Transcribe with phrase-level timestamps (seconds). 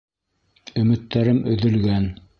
[0.83, 2.13] Өмөттәрем өҙөлгән!